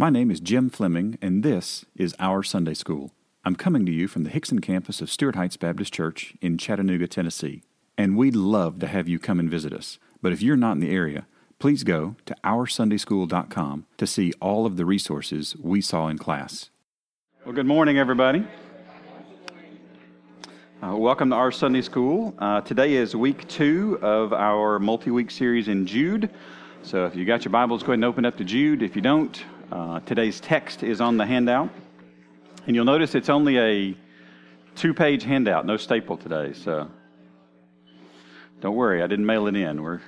[0.00, 3.10] My name is Jim Fleming, and this is Our Sunday School.
[3.44, 7.06] I'm coming to you from the Hixson campus of Stuart Heights Baptist Church in Chattanooga,
[7.06, 7.64] Tennessee.
[7.98, 9.98] And we'd love to have you come and visit us.
[10.22, 11.26] But if you're not in the area,
[11.58, 16.70] please go to OurSundaySchool.com to see all of the resources we saw in class.
[17.44, 18.46] Well, good morning, everybody.
[20.82, 22.34] Uh, welcome to our Sunday School.
[22.38, 26.30] Uh, today is week two of our multi week series in Jude.
[26.82, 28.82] So if you got your Bibles, go ahead and open up to Jude.
[28.82, 31.70] If you don't, uh, today's text is on the handout.
[32.66, 33.96] And you'll notice it's only a
[34.74, 36.52] two page handout, no staple today.
[36.52, 36.90] So
[38.60, 39.82] don't worry, I didn't mail it in.
[39.82, 40.00] We're,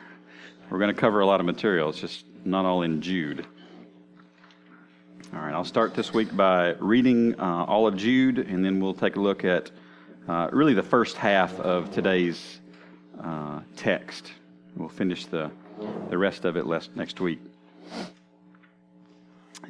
[0.70, 3.46] we're going to cover a lot of material, it's just not all in Jude.
[5.34, 8.92] All right, I'll start this week by reading uh, all of Jude, and then we'll
[8.92, 9.70] take a look at
[10.28, 12.60] uh, really the first half of today's
[13.22, 14.32] uh, text.
[14.76, 15.50] We'll finish the,
[16.10, 17.40] the rest of it next week.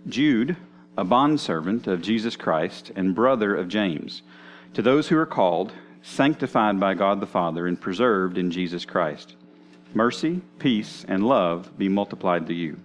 [0.08, 0.56] Jude,
[0.98, 4.22] a bondservant of Jesus Christ and brother of James,
[4.74, 5.72] to those who are called,
[6.02, 9.36] sanctified by God the Father, and preserved in Jesus Christ.
[9.94, 12.80] Mercy, peace, and love be multiplied to you.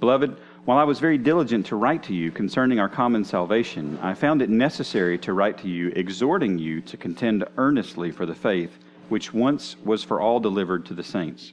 [0.00, 4.12] Beloved, while I was very diligent to write to you concerning our common salvation, I
[4.12, 8.78] found it necessary to write to you, exhorting you to contend earnestly for the faith
[9.08, 11.52] which once was for all delivered to the saints.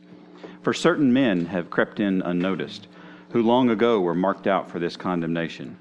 [0.63, 2.87] For certain men have crept in unnoticed
[3.31, 5.77] who long ago were marked out for this condemnation.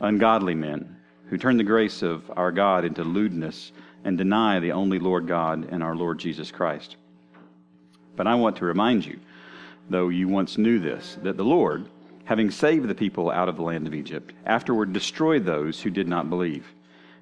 [0.00, 0.96] Ungodly men
[1.28, 3.72] who turn the grace of our God into lewdness
[4.04, 6.96] and deny the only Lord God and our Lord Jesus Christ.
[8.14, 9.18] But I want to remind you,
[9.90, 11.88] though you once knew this, that the Lord,
[12.24, 16.06] having saved the people out of the land of Egypt, afterward destroyed those who did
[16.06, 16.66] not believe.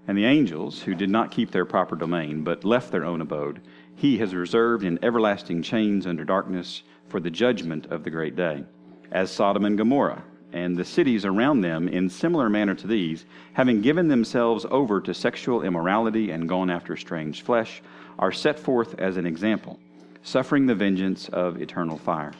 [0.07, 3.63] And the angels, who did not keep their proper domain, but left their own abode,
[3.97, 8.65] he has reserved in everlasting chains under darkness for the judgment of the great day
[9.13, 10.23] as Sodom and Gomorrah,
[10.53, 15.15] and the cities around them in similar manner to these, having given themselves over to
[15.15, 17.83] sexual immorality and gone after strange flesh,
[18.19, 19.79] are set forth as an example,
[20.23, 22.33] suffering the vengeance of eternal fire.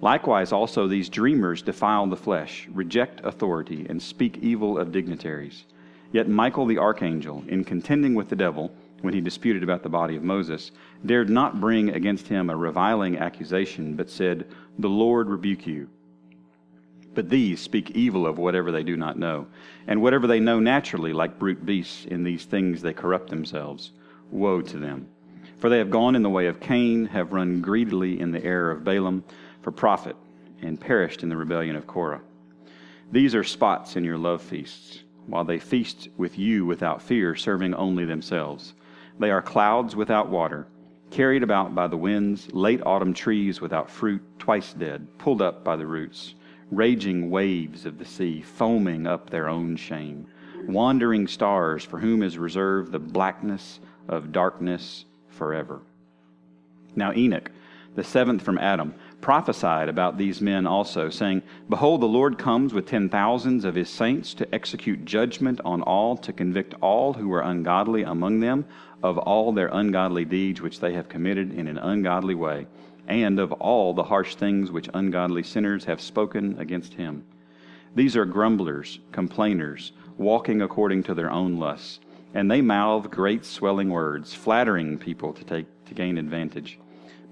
[0.00, 5.64] Likewise, also these dreamers defile the flesh, reject authority, and speak evil of dignitaries.
[6.12, 8.70] Yet Michael the archangel, in contending with the devil,
[9.02, 10.70] when he disputed about the body of Moses,
[11.04, 14.46] dared not bring against him a reviling accusation, but said,
[14.78, 15.88] The Lord rebuke you.
[17.14, 19.46] But these speak evil of whatever they do not know,
[19.86, 23.92] and whatever they know naturally, like brute beasts, in these things they corrupt themselves.
[24.30, 25.08] Woe to them!
[25.58, 28.70] For they have gone in the way of Cain, have run greedily in the error
[28.70, 29.24] of Balaam
[29.62, 30.16] for profit,
[30.60, 32.20] and perished in the rebellion of Korah.
[33.10, 37.74] These are spots in your love feasts, while they feast with you without fear, serving
[37.74, 38.74] only themselves.
[39.18, 40.66] They are clouds without water,
[41.10, 45.76] carried about by the winds, late autumn trees without fruit, twice dead, pulled up by
[45.76, 46.34] the roots,
[46.70, 50.26] raging waves of the sea, foaming up their own shame,
[50.66, 55.80] wandering stars for whom is reserved the blackness of darkness forever.
[56.94, 57.50] Now, Enoch,
[57.94, 62.86] the seventh from Adam, prophesied about these men also, saying, Behold, the Lord comes with
[62.86, 67.40] ten thousands of his saints to execute judgment on all, to convict all who are
[67.40, 68.66] ungodly among them
[69.02, 72.66] of all their ungodly deeds which they have committed in an ungodly way,
[73.08, 77.24] and of all the harsh things which ungodly sinners have spoken against him.
[77.94, 82.00] These are grumblers, complainers, walking according to their own lusts,
[82.34, 86.78] and they mouth great swelling words, flattering people to take to gain advantage.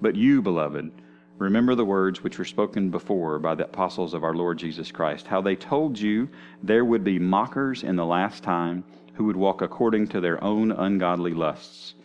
[0.01, 0.91] But you, beloved,
[1.37, 5.27] remember the words which were spoken before by the apostles of our Lord Jesus Christ,
[5.27, 6.29] how they told you
[6.63, 8.83] there would be mockers in the last time
[9.15, 11.95] who would walk according to their own ungodly lusts.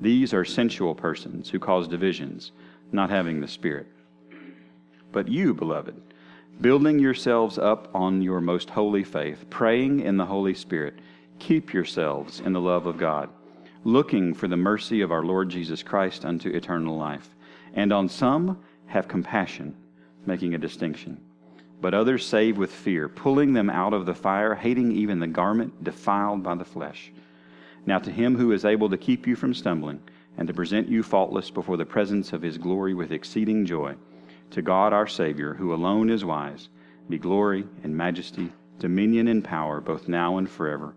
[0.00, 2.52] These are sensual persons who cause divisions,
[2.92, 3.86] not having the Spirit.
[5.12, 6.00] But you, beloved,
[6.60, 10.94] building yourselves up on your most holy faith, praying in the Holy Spirit,
[11.38, 13.30] keep yourselves in the love of God,
[13.84, 17.28] looking for the mercy of our Lord Jesus Christ unto eternal life.
[17.74, 19.76] And on some have compassion,
[20.26, 21.20] making a distinction
[21.80, 25.82] but others save with fear, pulling them out of the fire, hating even the garment
[25.82, 27.10] defiled by the flesh.
[27.86, 30.02] Now, to him who is able to keep you from stumbling,
[30.36, 33.94] and to present you faultless before the presence of his glory with exceeding joy,
[34.50, 36.68] to God our Savior, who alone is wise,
[37.08, 40.94] be glory and majesty, dominion and power, both now and forever.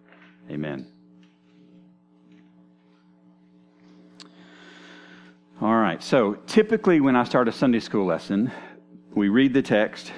[0.50, 0.88] Amen.
[5.62, 8.52] All right, so typically when I start a Sunday school lesson,
[9.16, 10.12] we read the text,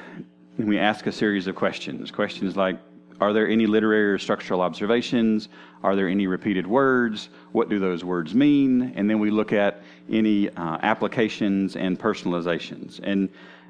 [0.57, 2.11] and we ask a series of questions.
[2.11, 2.79] Questions like
[3.19, 5.49] Are there any literary or structural observations?
[5.83, 7.29] Are there any repeated words?
[7.51, 8.93] What do those words mean?
[8.95, 12.99] And then we look at any uh, applications and personalizations.
[13.03, 13.29] And,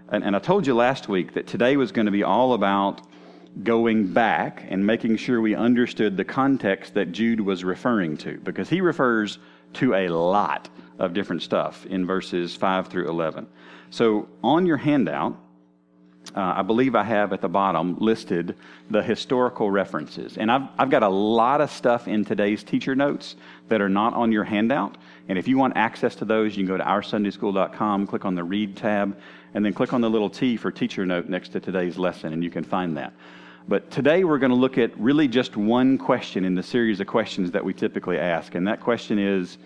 [0.10, 3.02] and, and I told you last week that today was going to be all about
[3.64, 8.70] going back and making sure we understood the context that Jude was referring to, because
[8.70, 9.40] he refers
[9.74, 13.48] to a lot of different stuff in verses 5 through 11.
[13.90, 15.38] So on your handout,
[16.34, 18.56] uh, I believe I have at the bottom listed
[18.90, 20.38] the historical references.
[20.38, 23.36] And I've, I've got a lot of stuff in today's teacher notes
[23.68, 24.98] that are not on your handout.
[25.28, 28.44] And if you want access to those, you can go to oursundayschool.com, click on the
[28.44, 29.18] Read tab,
[29.54, 32.44] and then click on the little T for teacher note next to today's lesson, and
[32.44, 33.14] you can find that.
[33.68, 37.08] But today we're going to look at really just one question in the series of
[37.08, 38.54] questions that we typically ask.
[38.54, 39.58] And that question is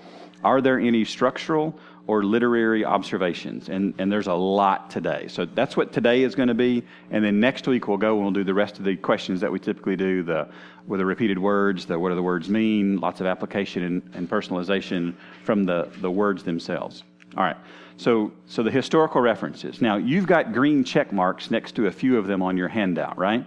[0.44, 1.78] Are there any structural
[2.10, 3.70] or literary observations.
[3.70, 5.28] And, and there's a lot today.
[5.28, 6.84] So that's what today is going to be.
[7.12, 9.52] And then next week we'll go and we'll do the rest of the questions that
[9.52, 10.48] we typically do the,
[10.88, 14.28] with the repeated words, the what do the words mean, lots of application and, and
[14.28, 15.14] personalization
[15.44, 17.04] from the, the words themselves.
[17.38, 17.58] All right.
[17.98, 19.80] So, so the historical references.
[19.80, 23.20] Now, you've got green check marks next to a few of them on your handout,
[23.20, 23.46] right?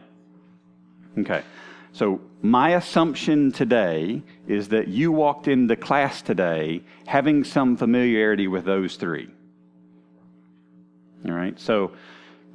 [1.19, 1.43] Okay.
[1.93, 8.65] So, my assumption today is that you walked into class today having some familiarity with
[8.65, 9.29] those three.
[11.27, 11.59] All right?
[11.61, 11.93] So,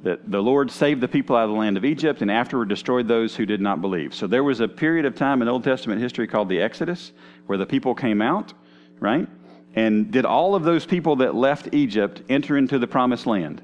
[0.02, 3.08] that the Lord saved the people out of the land of Egypt and afterward destroyed
[3.08, 4.12] those who did not believe.
[4.12, 7.12] So, there was a period of time in Old Testament history called the Exodus
[7.46, 8.52] where the people came out,
[8.98, 9.28] right?
[9.74, 13.62] And did all of those people that left Egypt enter into the promised land?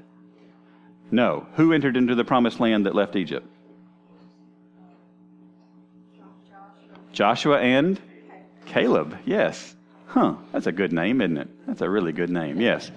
[1.11, 1.47] No.
[1.55, 3.47] Who entered into the promised land that left Egypt?
[7.15, 7.99] Joshua and
[8.65, 9.73] Caleb, yes.
[10.07, 11.47] Huh, that's a good name, isn't it?
[11.65, 12.91] That's a really good name, yes.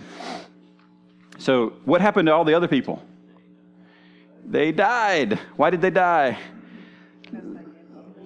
[1.38, 3.00] So, what happened to all the other people?
[4.44, 5.38] They died.
[5.56, 6.36] Why did they die?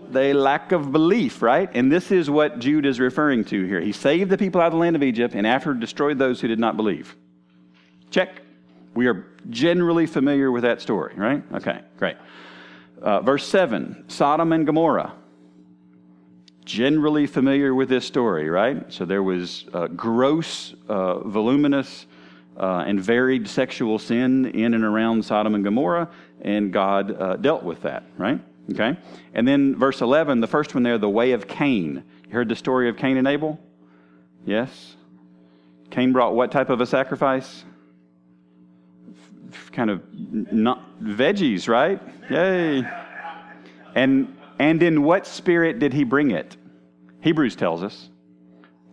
[0.08, 1.70] They lack of belief, right?
[1.74, 3.80] And this is what Jude is referring to here.
[3.80, 6.48] He saved the people out of the land of Egypt and after destroyed those who
[6.48, 7.14] did not believe.
[8.10, 8.40] Check.
[8.94, 11.42] We are generally familiar with that story, right?
[11.54, 12.16] Okay, great.
[13.00, 15.12] Uh, verse 7 Sodom and Gomorrah
[16.64, 18.92] generally familiar with this story, right?
[18.92, 22.06] So there was uh, gross, uh, voluminous,
[22.56, 26.08] uh, and varied sexual sin in and around Sodom and Gomorrah,
[26.42, 28.40] and God uh, dealt with that, right?
[28.70, 28.96] Okay?
[29.34, 32.04] And then verse 11, the first one there, the way of Cain.
[32.26, 33.58] You heard the story of Cain and Abel?
[34.44, 34.96] Yes?
[35.90, 37.64] Cain brought what type of a sacrifice?
[39.72, 42.00] Kind of not veggies, right?
[42.30, 42.82] Yay.
[43.94, 46.56] And and in what spirit did he bring it?
[47.20, 48.10] Hebrews tells us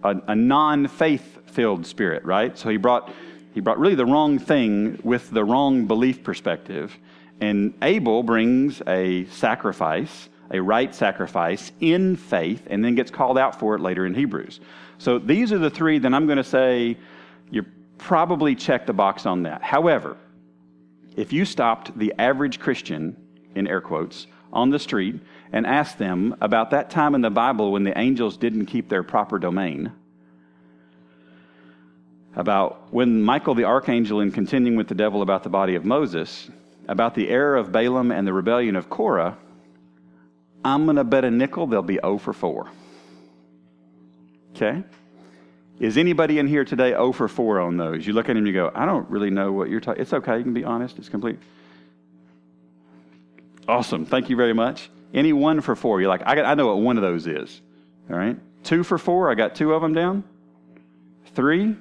[0.03, 2.57] a, a non faith filled spirit, right?
[2.57, 3.13] So he brought,
[3.53, 6.97] he brought really the wrong thing with the wrong belief perspective.
[7.39, 13.59] And Abel brings a sacrifice, a right sacrifice in faith, and then gets called out
[13.59, 14.61] for it later in Hebrews.
[14.97, 16.97] So these are the three that I'm going to say
[17.51, 17.63] you
[17.99, 19.61] probably check the box on that.
[19.61, 20.17] However,
[21.15, 23.15] if you stopped the average Christian,
[23.53, 25.19] in air quotes, on the street
[25.51, 29.03] and asked them about that time in the Bible when the angels didn't keep their
[29.03, 29.91] proper domain,
[32.35, 36.49] about when Michael the archangel, in contending with the devil about the body of Moses,
[36.87, 39.37] about the error of Balaam and the rebellion of Korah,
[40.63, 42.69] I'm going to bet a nickel they'll be 0 for 4.
[44.55, 44.83] Okay?
[45.79, 48.05] Is anybody in here today 0 for 4 on those?
[48.05, 50.37] You look at him you go, I don't really know what you're talking It's okay.
[50.37, 50.97] You can be honest.
[50.97, 51.39] It's complete.
[53.69, 54.03] Awesome.
[54.03, 54.89] Thank you very much.
[55.13, 57.61] Any one for four, you're like, I, got, I know what one of those is.
[58.09, 58.35] All right.
[58.63, 60.23] Two for four, I got two of them down.
[61.35, 61.75] Three,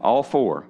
[0.00, 0.64] all four.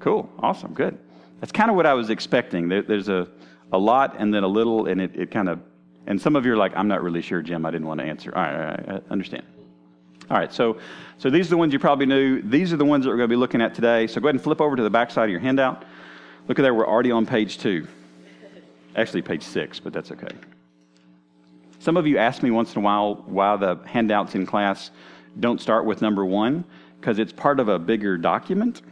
[0.00, 0.30] Cool.
[0.38, 0.72] Awesome.
[0.72, 0.98] Good.
[1.40, 2.68] That's kind of what I was expecting.
[2.68, 3.28] There, there's a,
[3.70, 5.60] a lot and then a little, and it, it kind of,
[6.06, 7.66] and some of you are like, I'm not really sure, Jim.
[7.66, 8.34] I didn't want to answer.
[8.34, 8.54] All right.
[8.54, 9.44] All right I understand.
[10.30, 10.78] All right, so,
[11.18, 12.40] so these are the ones you probably knew.
[12.40, 14.06] These are the ones that we're going to be looking at today.
[14.06, 15.84] So go ahead and flip over to the back side of your handout.
[16.48, 17.86] Look at there, we're already on page two.
[18.96, 20.34] Actually, page six, but that's okay.
[21.78, 24.90] Some of you ask me once in a while why the handouts in class
[25.38, 26.64] don't start with number one,
[27.00, 28.82] because it's part of a bigger document.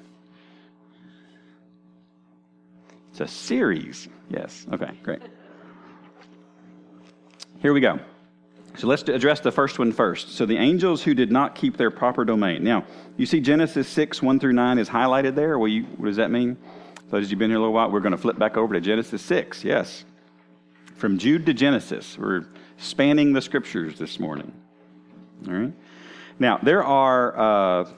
[3.10, 4.08] It's a series.
[4.28, 4.66] Yes.
[4.72, 5.22] Okay, great.
[7.60, 8.00] Here we go.
[8.76, 10.30] So let's address the first one first.
[10.30, 12.64] So the angels who did not keep their proper domain.
[12.64, 12.84] Now,
[13.16, 15.58] you see Genesis 6, 1 through 9 is highlighted there.
[15.58, 16.56] Well, you, what does that mean?
[17.12, 18.80] Those of you've been here a little while, we're going to flip back over to
[18.80, 19.64] Genesis 6.
[19.64, 20.06] Yes.
[20.94, 22.16] From Jude to Genesis.
[22.16, 22.46] We're
[22.78, 24.50] spanning the scriptures this morning.
[25.46, 25.72] All right.
[26.38, 27.88] Now, there are, uh,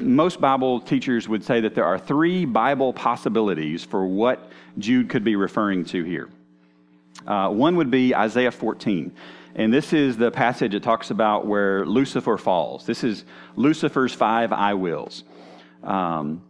[0.00, 5.24] most Bible teachers would say that there are three Bible possibilities for what Jude could
[5.24, 6.30] be referring to here.
[7.26, 9.14] Uh, one would be Isaiah 14.
[9.56, 12.86] And this is the passage that talks about where Lucifer falls.
[12.86, 15.22] This is Lucifer's five I wills.
[15.82, 16.40] Um,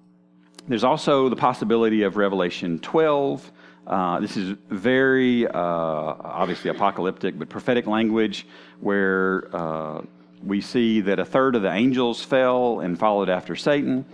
[0.69, 3.53] there's also the possibility of Revelation 12,
[3.87, 8.47] Uh, this is very uh, obviously apocalyptic, but prophetic language
[8.81, 10.03] where uh,
[10.45, 14.05] we see that a third of the angels fell and followed after Satan.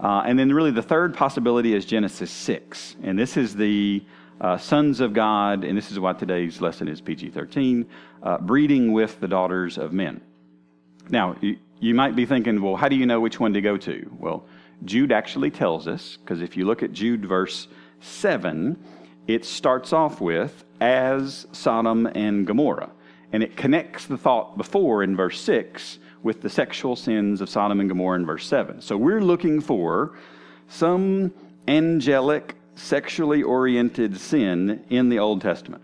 [0.00, 2.96] Uh, and then, really, the third possibility is Genesis 6.
[3.02, 4.02] And this is the
[4.40, 7.84] uh, sons of God, and this is why today's lesson is PG 13,
[8.22, 10.20] uh, breeding with the daughters of men.
[11.10, 13.76] Now, you, you might be thinking, well, how do you know which one to go
[13.76, 14.08] to?
[14.18, 14.46] Well,
[14.84, 17.68] Jude actually tells us, because if you look at Jude verse
[18.00, 18.76] 7,
[19.26, 22.90] it starts off with, as Sodom and Gomorrah.
[23.32, 27.80] And it connects the thought before in verse 6 with the sexual sins of Sodom
[27.80, 28.80] and Gomorrah in verse 7.
[28.80, 30.16] So we're looking for
[30.68, 31.32] some
[31.66, 35.82] angelic, sexually oriented sin in the Old Testament.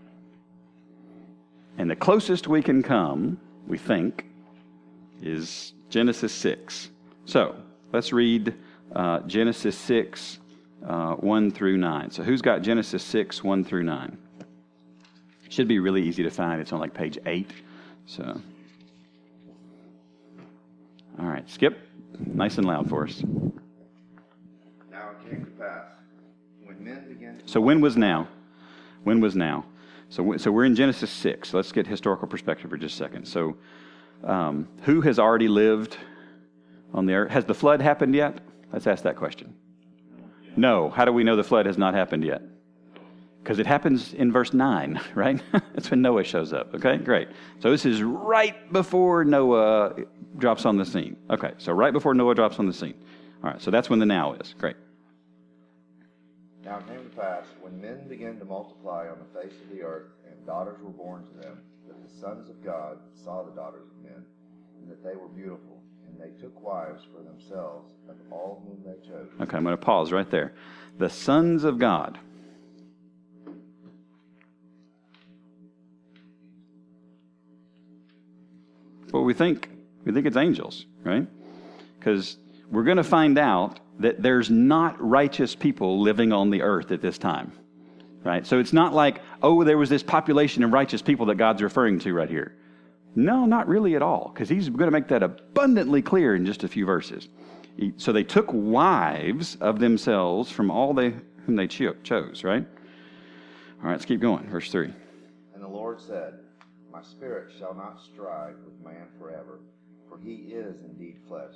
[1.77, 4.25] And the closest we can come, we think,
[5.21, 6.89] is Genesis 6.
[7.25, 7.55] So
[7.91, 8.55] let's read
[8.93, 10.39] uh, Genesis 6,
[10.87, 12.11] uh, 1 through 9.
[12.11, 14.17] So who's got Genesis 6, 1 through 9?
[15.49, 16.59] Should be really easy to find.
[16.59, 17.49] It's on like page 8.
[18.07, 18.41] So.
[21.19, 21.79] All right, skip.
[22.19, 23.23] Nice and loud for us.
[24.91, 25.85] Now it came to pass
[26.63, 27.37] when men began.
[27.37, 28.27] To so when was now?
[29.03, 29.65] When was now?
[30.09, 31.53] So, so we're in Genesis 6.
[31.53, 33.25] Let's get historical perspective for just a second.
[33.25, 33.57] So,
[34.23, 35.97] um, who has already lived
[36.93, 37.31] on the earth?
[37.31, 38.39] Has the flood happened yet?
[38.71, 39.55] Let's ask that question.
[40.55, 40.89] No.
[40.89, 42.41] How do we know the flood has not happened yet?
[43.43, 45.41] Because it happens in verse 9, right?
[45.51, 46.73] That's when Noah shows up.
[46.73, 47.27] Okay, great.
[47.59, 49.95] So this is right before Noah
[50.37, 51.17] drops on the scene.
[51.29, 52.95] Okay, so right before Noah drops on the scene.
[53.43, 54.55] All right, so that's when the now is.
[54.57, 54.75] Great.
[56.63, 59.83] Now it came to pass, when men began to multiply on the face of the
[59.83, 63.85] earth, and daughters were born to them, that the sons of God saw the daughters
[63.85, 64.25] of men,
[64.81, 65.74] and that they were beautiful,
[66.15, 69.27] and they took wives for themselves of all whom they chose.
[69.41, 70.53] Okay, I'm going to pause right there.
[70.97, 72.17] The sons of God.
[79.11, 79.69] Well, we think
[80.03, 81.27] we think it's angels, right?
[81.97, 82.37] Because
[82.69, 87.01] we're going to find out that there's not righteous people living on the earth at
[87.01, 87.53] this time,
[88.23, 88.45] right?
[88.45, 91.99] So it's not like, oh, there was this population of righteous people that God's referring
[91.99, 92.55] to right here.
[93.15, 96.63] No, not really at all, because he's going to make that abundantly clear in just
[96.63, 97.29] a few verses.
[97.97, 101.13] So they took wives of themselves from all they
[101.45, 102.65] whom they cho- chose, right?
[103.79, 104.47] All right, let's keep going.
[104.49, 104.91] Verse 3.
[105.53, 106.35] And the Lord said,
[106.91, 109.59] My spirit shall not strive with man forever,
[110.09, 111.53] for he is indeed flesh.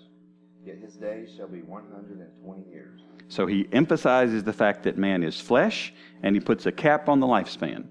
[0.65, 3.01] Yet his days shall be 120 years.
[3.29, 7.19] So he emphasizes the fact that man is flesh, and he puts a cap on
[7.19, 7.85] the lifespan.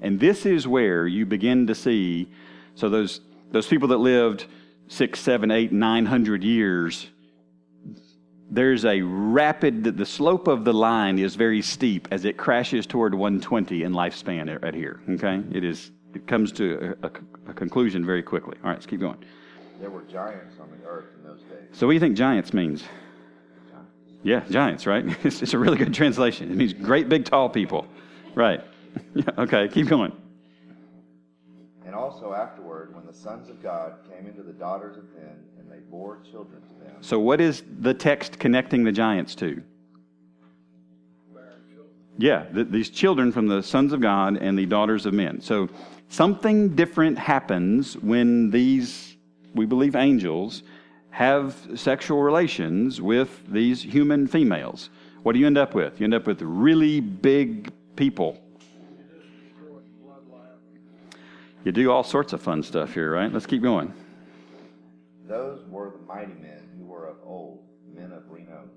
[0.00, 2.28] And this is where you begin to see
[2.74, 4.46] so those, those people that lived
[4.88, 7.08] six, seven, eight, nine hundred years,
[8.50, 13.14] there's a rapid, the slope of the line is very steep as it crashes toward
[13.14, 15.00] 120 in lifespan right here.
[15.10, 15.42] Okay?
[15.52, 17.10] It is, it comes to a, a,
[17.50, 18.56] a conclusion very quickly.
[18.62, 19.24] All right, let's keep going.
[19.80, 21.68] There were giants on the earth in those days.
[21.72, 22.84] So what do you think giants means?
[24.22, 25.04] Yeah, giants, right?
[25.24, 26.50] It's, it's a really good translation.
[26.50, 27.86] It means great, big, tall people.
[28.34, 28.60] Right.
[29.12, 30.12] Yeah, okay, keep going.
[31.94, 35.70] And also afterward, when the sons of God came into the daughters of men, and
[35.70, 36.96] they bore children to them.
[37.00, 39.62] So, what is the text connecting the giants to?
[42.18, 45.40] Yeah, th- these children from the sons of God and the daughters of men.
[45.40, 45.68] So,
[46.08, 49.16] something different happens when these,
[49.54, 50.64] we believe, angels
[51.10, 54.90] have sexual relations with these human females.
[55.22, 56.00] What do you end up with?
[56.00, 58.43] You end up with really big people.
[61.64, 63.32] You do all sorts of fun stuff here, right?
[63.32, 63.92] Let's keep going.
[65.26, 68.68] Those were the mighty men who were of old, men of renown.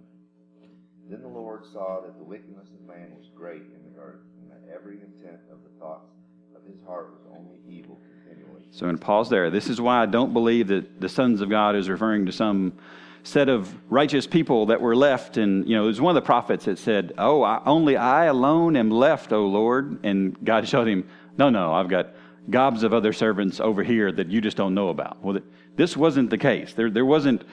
[1.09, 4.51] Then the Lord saw that the wickedness of man was great in the earth, and
[4.51, 6.11] that every intent of the thoughts
[6.55, 8.63] of his heart was only evil continually.
[8.71, 9.49] So, in pause there.
[9.49, 12.73] This is why I don't believe that the sons of God is referring to some
[13.23, 15.35] set of righteous people that were left.
[15.35, 18.25] And, you know, it was one of the prophets that said, Oh, I, only I
[18.25, 19.99] alone am left, O Lord.
[20.03, 22.13] And God showed him, No, no, I've got
[22.49, 25.23] gobs of other servants over here that you just don't know about.
[25.23, 25.39] Well,
[25.75, 26.73] this wasn't the case.
[26.73, 27.43] There, there wasn't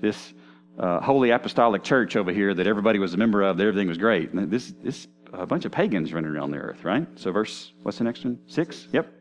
[0.00, 0.32] this
[0.78, 3.98] uh, holy apostolic church over here that everybody was a member of, that everything was
[3.98, 4.30] great.
[4.50, 7.06] This, this a bunch of pagans running around the earth, right?
[7.16, 8.38] So, verse, what's the next one?
[8.46, 8.88] Six?
[8.92, 9.12] Yep.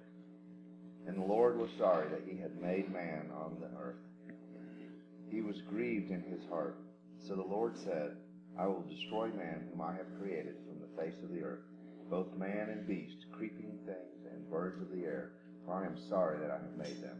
[1.08, 3.96] And the Lord was sorry that he had made man on the earth.
[5.30, 6.78] He was grieved in his heart.
[7.28, 8.18] So the Lord said,
[8.60, 11.62] I will destroy man whom I have created from the face of the earth,
[12.10, 15.32] both man and beast, creeping things and birds of the air,
[15.66, 17.18] for I am sorry that I have made them.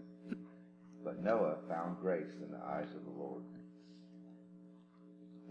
[1.04, 3.44] But Noah found grace in the eyes of the Lord.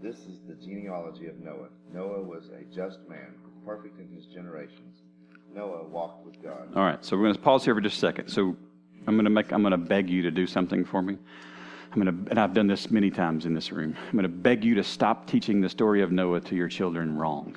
[0.02, 1.68] This is the genealogy of Noah.
[1.92, 3.34] Noah was a just man,
[3.64, 4.98] perfect in his generations.
[5.54, 6.74] Noah walked with God.
[6.74, 8.28] All right, so we're going to pause here for just a second.
[8.28, 8.56] So
[9.06, 11.18] I'm going to make, I'm going to beg you to do something for me.
[11.92, 13.94] I'm going to, and I've done this many times in this room.
[14.06, 17.16] I'm going to beg you to stop teaching the story of Noah to your children
[17.16, 17.54] wrong.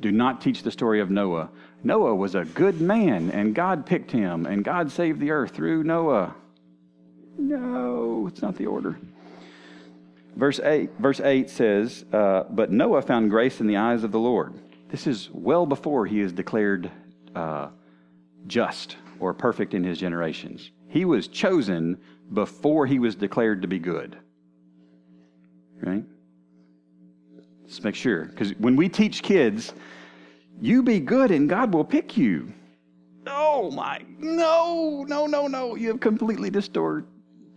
[0.00, 1.48] Do not teach the story of Noah.
[1.82, 5.84] Noah was a good man, and God picked him, and God saved the earth through
[5.84, 6.34] Noah.
[7.38, 8.98] No, it's not the order.
[10.36, 14.18] Verse 8, verse 8 says, uh, But Noah found grace in the eyes of the
[14.18, 14.54] Lord.
[14.88, 16.90] This is well before he is declared
[17.34, 17.68] uh,
[18.46, 20.70] just or perfect in his generations.
[20.88, 21.98] He was chosen
[22.32, 24.18] before he was declared to be good.
[25.80, 26.04] Right?
[27.66, 28.26] Let's make sure.
[28.26, 29.74] Because when we teach kids,
[30.60, 32.52] you be good and God will pick you.
[33.26, 35.74] Oh my, no, no, no, no.
[35.74, 37.08] You have completely distorted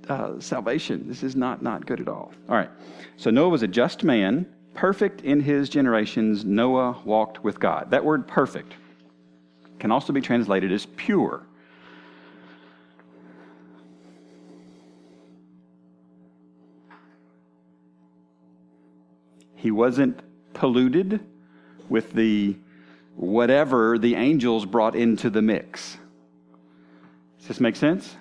[0.08, 1.08] uh, salvation.
[1.08, 2.34] This is not, not good at all.
[2.50, 2.72] All right.
[3.18, 6.44] So Noah was a just man, perfect in his generations.
[6.44, 7.92] Noah walked with God.
[7.92, 8.74] That word perfect
[9.78, 11.46] can also be translated as pure.
[19.60, 20.18] He wasn't
[20.54, 21.20] polluted
[21.90, 22.56] with the
[23.16, 25.98] whatever the angels brought into the mix.
[27.40, 28.16] Does this make sense?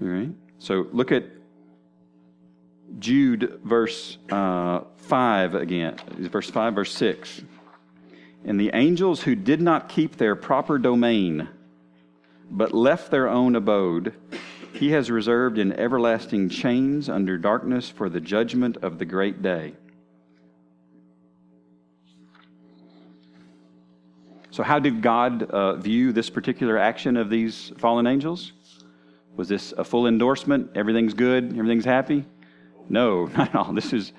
[0.00, 0.30] All right.
[0.58, 1.24] So look at
[2.98, 5.96] Jude, verse uh, 5 again.
[6.08, 7.42] Verse 5, verse 6.
[8.46, 11.50] And the angels who did not keep their proper domain,
[12.50, 14.14] but left their own abode,
[14.80, 19.74] he has reserved in everlasting chains under darkness for the judgment of the great day.
[24.50, 28.52] So, how did God uh, view this particular action of these fallen angels?
[29.36, 30.70] Was this a full endorsement?
[30.74, 32.24] Everything's good, everything's happy?
[32.88, 33.74] No, not at all.
[33.74, 34.14] This is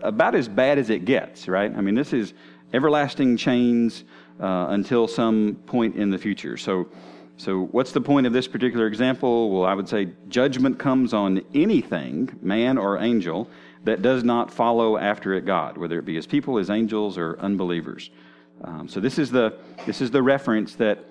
[0.00, 1.74] about as bad as it gets, right?
[1.74, 2.34] I mean, this is
[2.74, 4.04] everlasting chains
[4.38, 6.58] uh, until some point in the future.
[6.58, 6.88] So,
[7.36, 9.50] so, what's the point of this particular example?
[9.50, 13.50] Well, I would say judgment comes on anything, man or angel,
[13.82, 17.36] that does not follow after it God, whether it be his people, his angels, or
[17.40, 18.10] unbelievers.
[18.62, 21.04] Um, so, this is the this is the reference that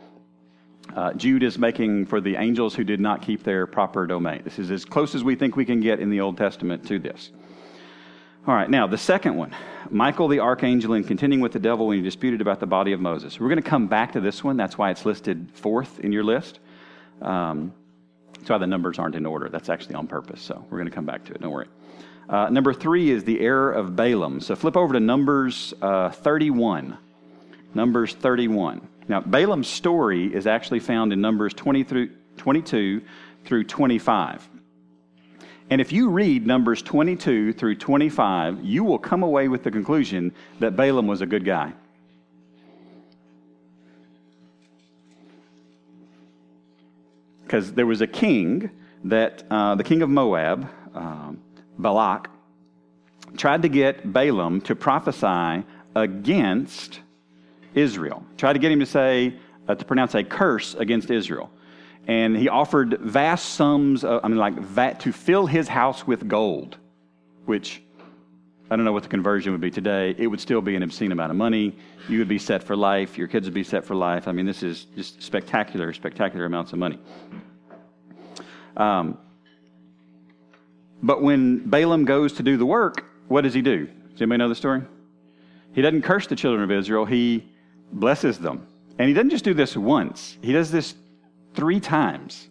[0.96, 4.42] uh, Jude is making for the angels who did not keep their proper domain.
[4.46, 7.00] This is as close as we think we can get in the Old Testament to
[7.00, 7.32] this.
[8.46, 9.56] All right, now the second one
[9.90, 13.00] Michael the archangel in contending with the devil when he disputed about the body of
[13.00, 13.40] Moses.
[13.40, 14.58] We're going to come back to this one.
[14.58, 16.60] That's why it's listed fourth in your list.
[17.22, 17.74] Um,
[18.34, 19.48] that's why the numbers aren't in order.
[19.48, 20.42] That's actually on purpose.
[20.42, 21.42] So we're going to come back to it.
[21.42, 21.68] Don't worry.
[22.28, 24.42] Uh, number three is the error of Balaam.
[24.42, 26.98] So flip over to Numbers uh, 31.
[27.74, 28.88] Numbers 31.
[29.08, 33.02] Now, Balaam's story is actually found in Numbers 20 through, 22
[33.46, 34.50] through 25.
[35.70, 40.34] And if you read Numbers 22 through 25, you will come away with the conclusion
[40.60, 41.74] that Balaam was a good guy.
[47.44, 48.70] Because there was a king
[49.06, 51.40] that, uh, the king of Moab, um,
[51.78, 52.30] Balak,
[53.38, 55.64] tried to get Balaam to prophesy
[55.96, 57.00] against
[57.74, 59.36] Israel, tried to get him to say,
[59.68, 61.50] uh, to pronounce a curse against Israel
[62.08, 66.28] and he offered vast sums, of, I mean, like that, to fill his house with
[66.28, 66.78] gold,
[67.46, 67.82] which
[68.70, 70.16] I don't know what the conversion would be today.
[70.18, 71.76] It would still be an obscene amount of money.
[72.10, 73.18] You would be set for life.
[73.18, 74.28] Your kids would be set for life.
[74.28, 77.00] I mean, this is just spectacular, spectacular amounts of money.
[78.76, 79.18] Um,
[81.02, 83.86] but when Balaam goes to do the work, what does he do?
[83.86, 84.82] Does anybody know the story?
[85.74, 87.46] He doesn't curse the children of Israel, he
[87.92, 88.68] blesses them.
[88.98, 90.96] And he doesn't just do this once, he does this
[91.54, 92.50] three times.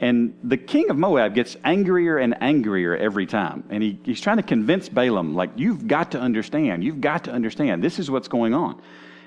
[0.00, 3.64] And the king of Moab gets angrier and angrier every time.
[3.68, 7.32] And he, he's trying to convince Balaam, like, you've got to understand, you've got to
[7.32, 8.80] understand, this is what's going on.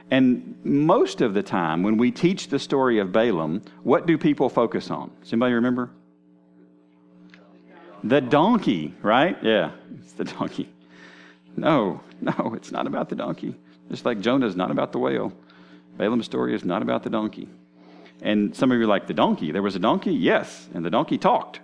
[0.09, 4.49] And most of the time, when we teach the story of Balaam, what do people
[4.49, 5.11] focus on?
[5.21, 5.91] Does anybody remember?
[8.03, 9.37] The donkey, right?
[9.41, 10.69] Yeah, it's the donkey.
[11.55, 13.55] No, no, it's not about the donkey.
[13.89, 15.33] Just like Jonah is not about the whale.
[15.97, 17.47] Balaam's story is not about the donkey.
[18.23, 19.51] And some of you are like, the donkey.
[19.51, 20.13] There was a donkey?
[20.13, 20.67] Yes.
[20.73, 21.59] And the donkey talked.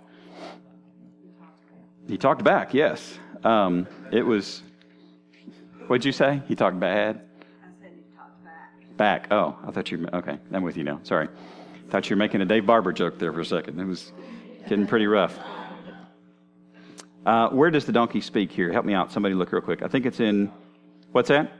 [2.06, 3.18] He talked back, yes.
[3.42, 4.62] Um, it was,
[5.86, 6.42] what'd you say?
[6.46, 7.22] He talked bad?
[7.62, 8.96] I said he talked back.
[8.96, 9.28] Back.
[9.30, 10.38] Oh, I thought you, okay.
[10.52, 11.00] I'm with you now.
[11.02, 11.28] Sorry.
[11.88, 13.80] Thought you were making a Dave Barber joke there for a second.
[13.80, 14.12] It was
[14.68, 15.38] getting pretty rough.
[17.24, 18.70] Uh, where does the donkey speak here?
[18.70, 19.12] Help me out.
[19.12, 19.82] Somebody look real quick.
[19.82, 20.52] I think it's in,
[21.12, 21.52] what's that?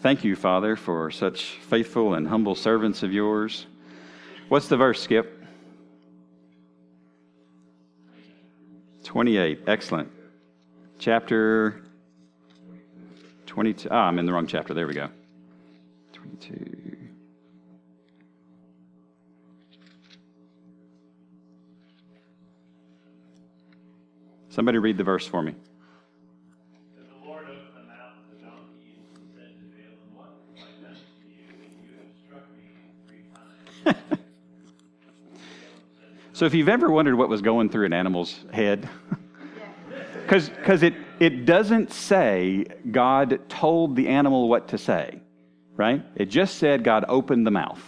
[0.00, 3.66] Thank you, Father, for such faithful and humble servants of yours.
[4.48, 5.38] What's the verse, Skip?
[9.04, 9.62] 28.
[9.66, 10.10] Excellent.
[10.98, 11.82] Chapter
[13.46, 13.88] 22.
[13.90, 14.74] Ah, I'm in the wrong chapter.
[14.74, 15.08] There we go.
[16.12, 16.96] 22.
[24.50, 25.54] Somebody read the verse for me.
[26.96, 30.82] The Lord opened the mouth of the donkeys and said to Balaam, What have I
[30.82, 31.46] done to you?
[31.80, 32.66] You have struck me
[33.06, 34.20] three times.
[36.38, 38.88] So if you've ever wondered what was going through an animal's head,
[40.22, 45.20] because it, it doesn't say God told the animal what to say,
[45.74, 46.00] right?
[46.14, 47.82] It just said God opened the mouth,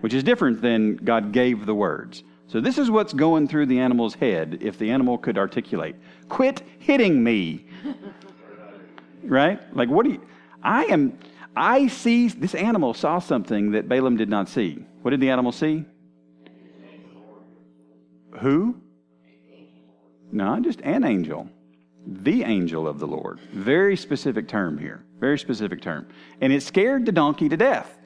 [0.00, 2.24] which is different than God gave the words.
[2.46, 5.96] So this is what's going through the animal's head if the animal could articulate.
[6.30, 7.66] Quit hitting me.
[9.22, 9.60] right?
[9.76, 10.26] Like what do you
[10.62, 11.18] I am
[11.54, 14.82] I see this animal saw something that Balaam did not see.
[15.02, 15.84] What did the animal see?
[18.40, 18.80] Who?
[20.32, 21.48] No, just an angel.
[22.06, 23.40] The angel of the Lord.
[23.52, 25.04] Very specific term here.
[25.18, 26.06] Very specific term.
[26.40, 27.98] And it scared the donkey to death.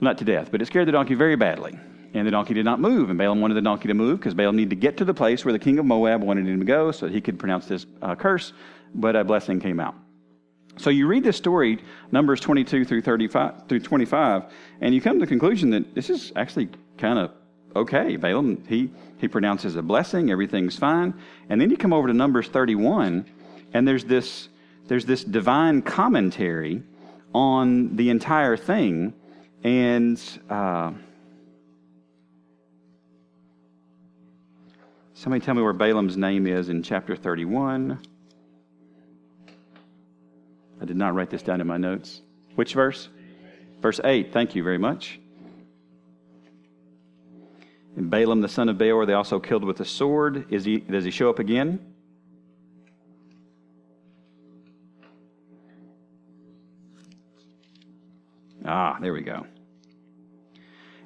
[0.00, 1.78] Not to death, but it scared the donkey very badly.
[2.12, 3.08] And the donkey did not move.
[3.08, 5.44] And Balaam wanted the donkey to move because Balaam needed to get to the place
[5.44, 8.14] where the king of Moab wanted him to go so he could pronounce this uh,
[8.14, 8.52] curse.
[8.94, 9.94] But a blessing came out.
[10.76, 11.78] So you read this story,
[12.10, 14.44] Numbers 22 through 35 through 25,
[14.80, 17.32] and you come to the conclusion that this is actually kind of
[17.74, 18.16] okay.
[18.16, 21.14] Balaam he he pronounces a blessing, everything's fine,
[21.48, 23.26] and then you come over to Numbers 31,
[23.74, 24.48] and there's this
[24.88, 26.82] there's this divine commentary
[27.34, 29.14] on the entire thing,
[29.62, 30.20] and.
[30.48, 30.92] Uh,
[35.20, 38.00] Somebody tell me where Balaam's name is in chapter 31.
[40.80, 42.22] I did not write this down in my notes.
[42.54, 43.10] Which verse?
[43.82, 44.32] Verse 8.
[44.32, 45.19] Thank you very much.
[47.96, 50.52] And Balaam, the son of Beor, they also killed with a sword.
[50.52, 51.94] Is he, does he show up again?
[58.64, 59.46] Ah, there we go.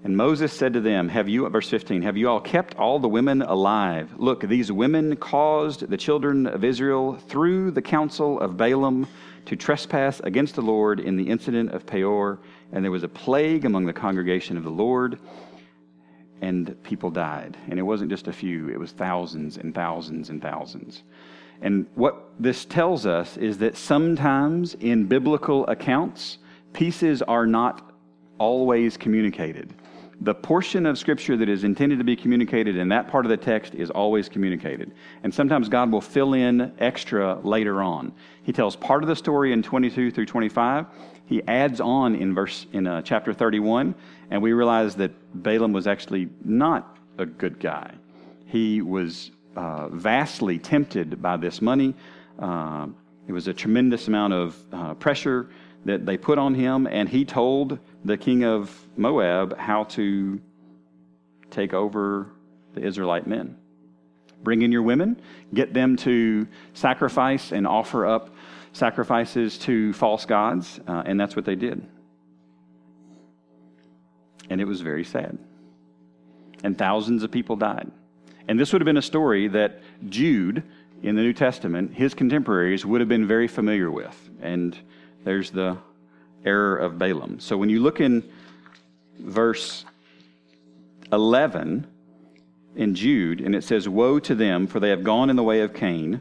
[0.05, 3.09] And Moses said to them, Have you, verse 15, have you all kept all the
[3.09, 4.11] women alive?
[4.19, 9.07] Look, these women caused the children of Israel through the counsel of Balaam
[9.47, 12.39] to trespass against the Lord in the incident of Peor.
[12.73, 15.19] And there was a plague among the congregation of the Lord,
[16.41, 17.57] and people died.
[17.69, 21.03] And it wasn't just a few, it was thousands and thousands and thousands.
[21.63, 26.39] And what this tells us is that sometimes in biblical accounts,
[26.73, 27.93] pieces are not
[28.39, 29.73] always communicated
[30.21, 33.37] the portion of Scripture that is intended to be communicated in that part of the
[33.37, 34.93] text is always communicated.
[35.23, 38.13] And sometimes God will fill in extra later on.
[38.43, 40.87] He tells part of the story in 22 through 25.
[41.27, 43.95] He adds on in verse in uh, chapter 31,
[44.31, 47.95] and we realize that Balaam was actually not a good guy.
[48.47, 51.95] He was uh, vastly tempted by this money.
[52.39, 52.89] Uh,
[53.27, 55.49] it was a tremendous amount of uh, pressure
[55.85, 60.41] that they put on him, and he told the king of Moab how to
[61.51, 62.31] take over
[62.75, 63.57] the Israelite men.
[64.43, 65.21] Bring in your women,
[65.53, 68.35] get them to sacrifice and offer up
[68.73, 71.87] sacrifices to false gods, uh, and that's what they did.
[74.51, 75.39] And it was very sad.
[76.63, 77.91] And thousands of people died.
[78.49, 80.63] And this would have been a story that Jude,
[81.03, 84.31] in the New Testament, his contemporaries would have been very familiar with.
[84.43, 84.79] And
[85.25, 85.79] there's the
[86.45, 87.41] error of Balaam.
[87.41, 88.23] So when you look in
[89.19, 89.85] verse
[91.13, 91.87] 11
[92.77, 95.61] in Jude, and it says, Woe to them, for they have gone in the way
[95.61, 96.21] of Cain.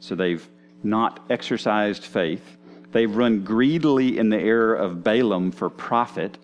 [0.00, 0.46] So they've
[0.82, 2.56] not exercised faith.
[2.92, 6.38] They've run greedily in the error of Balaam for profit.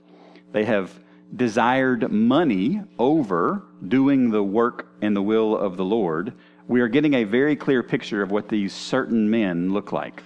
[0.52, 0.92] They have
[1.36, 6.32] desired money over doing the work and the will of the Lord.
[6.66, 10.22] We are getting a very clear picture of what these certain men look like.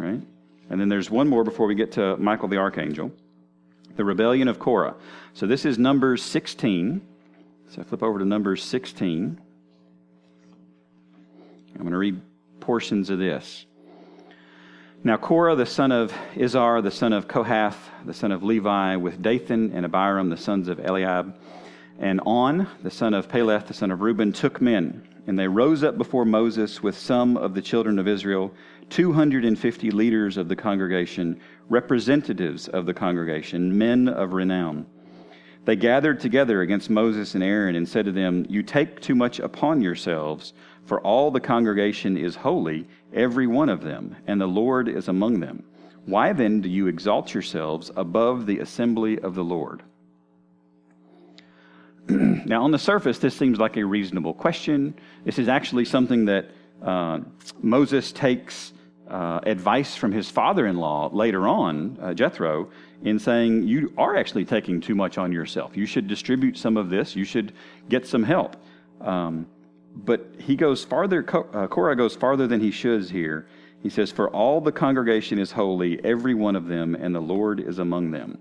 [0.00, 0.22] Right?
[0.70, 3.12] And then there's one more before we get to Michael the archangel
[3.96, 4.94] the rebellion of Korah.
[5.34, 7.02] So this is Numbers 16.
[7.68, 9.38] So I flip over to Numbers 16.
[11.74, 12.20] I'm going to read
[12.60, 13.66] portions of this.
[15.04, 19.20] Now, Korah, the son of Izhar, the son of Kohath, the son of Levi, with
[19.22, 21.38] Dathan and Abiram, the sons of Eliab,
[21.98, 25.84] and On, the son of Peleth, the son of Reuben, took men, and they rose
[25.84, 28.52] up before Moses with some of the children of Israel
[28.90, 34.86] 250 leaders of the congregation, representatives of the congregation, men of renown.
[35.64, 39.38] They gathered together against Moses and Aaron and said to them, You take too much
[39.38, 40.52] upon yourselves,
[40.84, 45.40] for all the congregation is holy, every one of them, and the Lord is among
[45.40, 45.62] them.
[46.06, 49.82] Why then do you exalt yourselves above the assembly of the Lord?
[52.08, 54.94] now, on the surface, this seems like a reasonable question.
[55.24, 56.50] This is actually something that
[56.82, 57.20] uh,
[57.60, 58.72] Moses takes
[59.10, 62.70] uh, advice from his father in law later on, uh, Jethro,
[63.02, 65.76] in saying, You are actually taking too much on yourself.
[65.76, 67.52] You should distribute some of this, you should
[67.88, 68.56] get some help.
[69.00, 69.46] Um,
[69.94, 73.46] but he goes farther, uh, Korah goes farther than he should here.
[73.82, 77.60] He says, For all the congregation is holy, every one of them, and the Lord
[77.60, 78.38] is among them.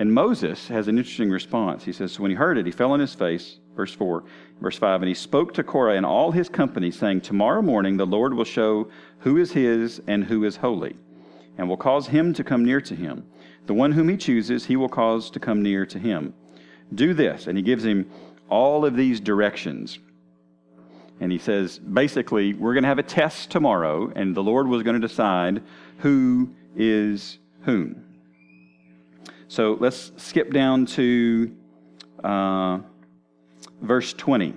[0.00, 1.84] And Moses has an interesting response.
[1.84, 4.24] He says, so When he heard it, he fell on his face, verse 4,
[4.62, 8.06] verse 5, and he spoke to Korah and all his company, saying, Tomorrow morning the
[8.06, 10.96] Lord will show who is his and who is holy,
[11.58, 13.26] and will cause him to come near to him.
[13.66, 16.32] The one whom he chooses, he will cause to come near to him.
[16.94, 17.46] Do this.
[17.46, 18.10] And he gives him
[18.48, 19.98] all of these directions.
[21.20, 24.82] And he says, basically, we're going to have a test tomorrow, and the Lord was
[24.82, 25.62] going to decide
[25.98, 28.09] who is whom.
[29.50, 31.52] So let's skip down to
[32.22, 32.78] uh,
[33.82, 34.54] verse 20.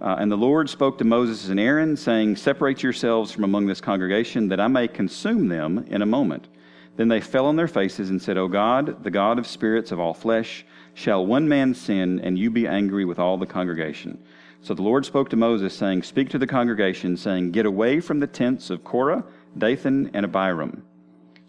[0.00, 3.80] Uh, and the Lord spoke to Moses and Aaron, saying, Separate yourselves from among this
[3.80, 6.48] congregation, that I may consume them in a moment.
[6.96, 10.00] Then they fell on their faces and said, O God, the God of spirits of
[10.00, 14.20] all flesh, shall one man sin, and you be angry with all the congregation?
[14.60, 18.18] So the Lord spoke to Moses, saying, Speak to the congregation, saying, Get away from
[18.18, 19.22] the tents of Korah,
[19.56, 20.82] Dathan, and Abiram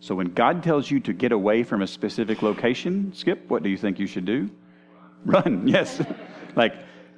[0.02, 3.70] so when God tells you to get away from a specific location, Skip, what do
[3.70, 4.50] you think you should do?
[5.26, 6.02] Run, yes.
[6.56, 6.76] like,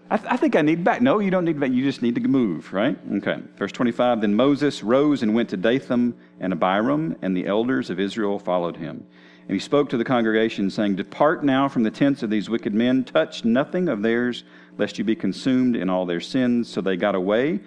[0.09, 1.01] I, th- I, think I need back.
[1.01, 1.71] No, you don't need back.
[1.71, 2.97] You just need to move, right?
[3.17, 3.37] Okay.
[3.55, 7.99] Verse 25 Then Moses rose and went to Dathan and Abiram, and the elders of
[7.99, 9.05] Israel followed him.
[9.47, 12.73] And he spoke to the congregation, saying, Depart now from the tents of these wicked
[12.73, 14.43] men, touch nothing of theirs,
[14.77, 16.67] lest you be consumed in all their sins.
[16.67, 17.59] So they got away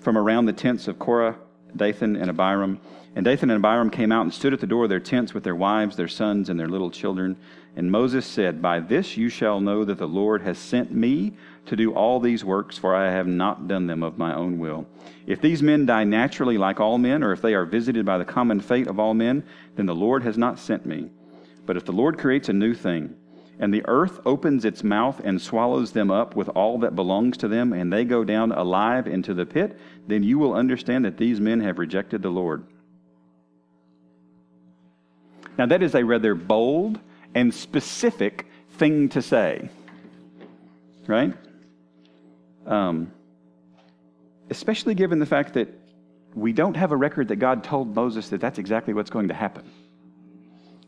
[0.00, 1.36] from around the tents of Korah,
[1.74, 2.80] Dathan, and Abiram
[3.18, 5.42] and Dathan and Abiram came out and stood at the door of their tents with
[5.42, 7.36] their wives, their sons, and their little children.
[7.74, 11.32] And Moses said, By this you shall know that the Lord has sent me
[11.66, 14.86] to do all these works, for I have not done them of my own will.
[15.26, 18.24] If these men die naturally like all men, or if they are visited by the
[18.24, 19.42] common fate of all men,
[19.74, 21.10] then the Lord has not sent me.
[21.66, 23.16] But if the Lord creates a new thing,
[23.58, 27.48] and the earth opens its mouth and swallows them up with all that belongs to
[27.48, 29.76] them, and they go down alive into the pit,
[30.06, 32.64] then you will understand that these men have rejected the Lord.
[35.58, 37.00] Now, that is a rather bold
[37.34, 39.68] and specific thing to say,
[41.08, 41.34] right?
[42.64, 43.10] Um,
[44.50, 45.68] especially given the fact that
[46.34, 49.34] we don't have a record that God told Moses that that's exactly what's going to
[49.34, 49.68] happen.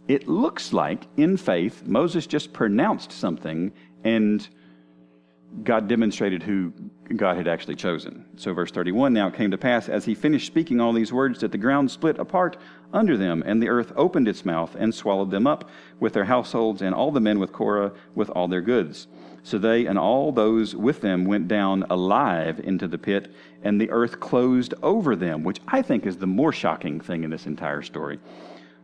[0.06, 3.72] It looks like, in faith, Moses just pronounced something
[4.04, 4.48] and
[5.64, 6.72] God demonstrated who
[7.16, 8.24] God had actually chosen.
[8.36, 11.40] So, verse 31 now it came to pass, as he finished speaking all these words,
[11.40, 12.56] that the ground split apart
[12.92, 16.82] under them, and the earth opened its mouth and swallowed them up with their households,
[16.82, 19.08] and all the men with Korah with all their goods.
[19.42, 23.32] So they and all those with them went down alive into the pit,
[23.62, 27.30] and the earth closed over them, which I think is the more shocking thing in
[27.30, 28.20] this entire story.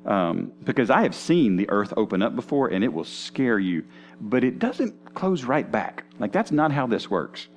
[0.04, 3.84] Um, because I have seen the earth open up before, and it will scare you,
[4.20, 6.04] but it doesn't close right back.
[6.20, 7.48] Like, that's not how this works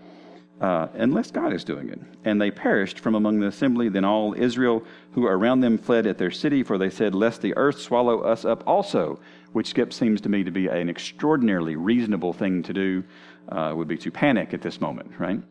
[0.61, 1.99] uh, unless God is doing it.
[2.25, 3.89] And they perished from among the assembly.
[3.89, 7.55] Then all Israel who around them fled at their city, for they said, Lest the
[7.55, 9.19] earth swallow us up also,
[9.53, 13.03] which Skip seems to me to be an extraordinarily reasonable thing to do,
[13.49, 15.41] uh, would be to panic at this moment, right?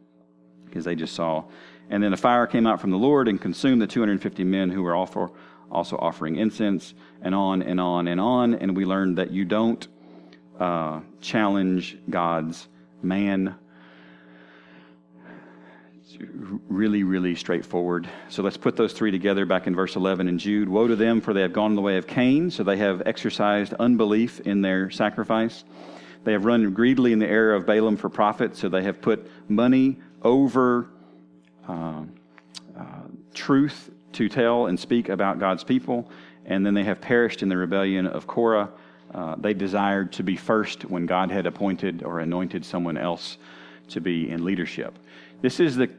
[0.66, 1.44] Because they just saw.
[1.90, 4.82] And then a fire came out from the Lord and consumed the 250 men who
[4.82, 5.30] were also
[5.70, 6.92] offering incense,
[7.22, 8.54] and on and on and on.
[8.54, 9.88] And we learned that you don't
[10.58, 12.68] uh, challenge God's
[13.02, 13.56] man
[16.68, 18.08] really, really straightforward.
[18.28, 20.68] So let's put those three together back in verse 11 in Jude.
[20.68, 23.74] Woe to them, for they have gone the way of Cain, so they have exercised
[23.74, 25.64] unbelief in their sacrifice.
[26.24, 29.30] They have run greedily in the error of Balaam for profit, so they have put
[29.48, 30.88] money over
[31.68, 32.02] uh,
[32.76, 32.84] uh,
[33.34, 36.10] truth to tell and speak about God's people.
[36.44, 38.70] And then they have perished in the rebellion of Korah.
[39.14, 43.38] Uh, they desired to be first when God had appointed or anointed someone else
[43.88, 44.98] to be in leadership.
[45.40, 45.90] This is the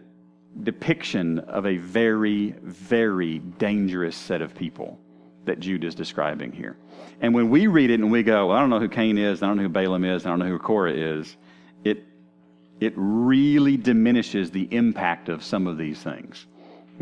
[0.64, 5.00] depiction of a very, very dangerous set of people
[5.46, 6.78] that Jude is describing here.
[7.22, 9.42] And when we read it and we go, well, I don't know who Cain is,
[9.42, 11.38] I don't know who Balaam is, I don't know who Korah is,
[11.84, 12.04] it,
[12.80, 16.46] it really diminishes the impact of some of these things.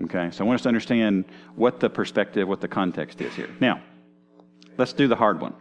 [0.04, 3.50] Okay, so I want us to understand what the perspective, what the context is here.
[3.60, 3.82] Now,
[4.78, 5.56] let's do the hard one.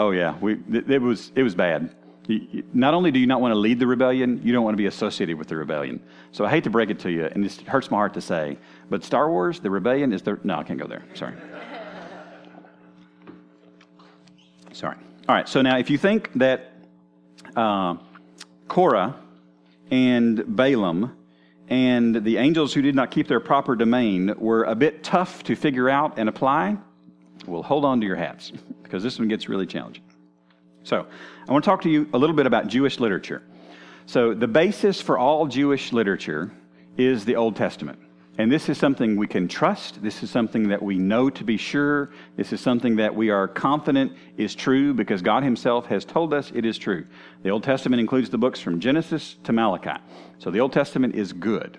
[0.00, 1.94] Oh yeah, we it, it was it was bad.
[2.72, 4.86] Not only do you not want to lead the rebellion, you don't want to be
[4.86, 6.00] associated with the rebellion.
[6.32, 8.56] So I hate to break it to you, and it hurts my heart to say,
[8.88, 10.40] but Star Wars, the rebellion is the.
[10.42, 11.02] No, I can't go there.
[11.12, 11.34] Sorry.
[14.72, 14.96] Sorry.
[15.28, 15.46] All right.
[15.46, 16.72] So now, if you think that
[17.54, 17.96] uh,
[18.68, 19.20] Korah
[19.90, 21.14] and Balaam
[21.68, 25.54] and the angels who did not keep their proper domain were a bit tough to
[25.54, 26.78] figure out and apply,
[27.46, 30.04] well, hold on to your hats because this one gets really challenging.
[30.82, 31.06] So,
[31.46, 33.42] I want to talk to you a little bit about Jewish literature.
[34.06, 36.50] So, the basis for all Jewish literature
[36.96, 37.98] is the Old Testament.
[38.38, 40.02] And this is something we can trust.
[40.02, 42.10] This is something that we know to be sure.
[42.36, 46.50] This is something that we are confident is true because God Himself has told us
[46.54, 47.06] it is true.
[47.42, 50.00] The Old Testament includes the books from Genesis to Malachi.
[50.38, 51.78] So, the Old Testament is good.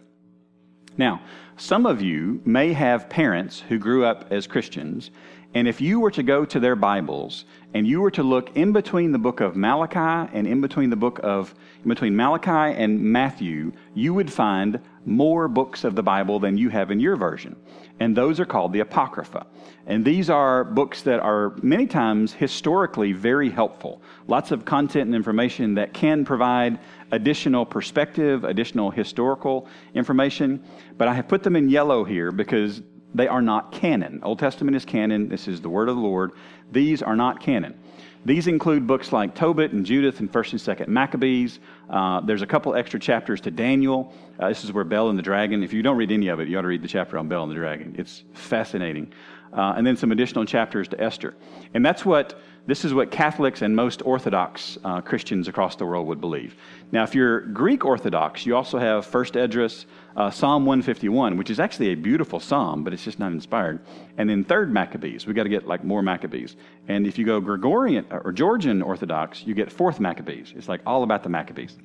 [0.98, 1.22] Now,
[1.58, 5.10] some of you may have parents who grew up as Christians,
[5.54, 8.72] and if you were to go to their Bibles and you were to look in
[8.72, 13.02] between the book of Malachi and in between the book of in between Malachi and
[13.02, 17.56] Matthew, you would find more books of the Bible than you have in your version.
[18.00, 19.48] And those are called the Apocrypha.
[19.88, 24.02] And these are books that are many times historically very helpful.
[24.28, 26.80] Lots of content and information that can provide
[27.12, 30.64] additional perspective, additional historical information.
[30.98, 32.82] But I have put them in yellow here because
[33.14, 34.20] they are not canon.
[34.24, 35.30] Old Testament is canon.
[35.30, 36.32] This is the word of the Lord.
[36.72, 37.78] These are not canon.
[38.24, 41.60] These include books like Tobit and Judith and First and Second Maccabees.
[41.90, 44.14] Uh, there's a couple extra chapters to Daniel.
[44.40, 45.64] Uh, this is where Bel and the Dragon.
[45.64, 47.44] If you don't read any of it, you ought to read the chapter on Bel
[47.44, 47.96] and the Dragon.
[47.98, 49.12] It's fascinating.
[49.54, 51.36] Uh, and then some additional chapters to Esther.
[51.74, 56.06] And that's what this is what Catholics and most Orthodox uh, Christians across the world
[56.08, 56.56] would believe.
[56.92, 61.60] Now, if you're Greek Orthodox, you also have First Esdras, uh, Psalm 151, which is
[61.60, 63.80] actually a beautiful psalm, but it's just not inspired.
[64.18, 65.26] And then Third Maccabees.
[65.26, 66.56] We got to get like more Maccabees.
[66.88, 70.54] And if you go Gregorian or Georgian Orthodox, you get Fourth Maccabees.
[70.56, 71.78] It's like all about the Maccabees.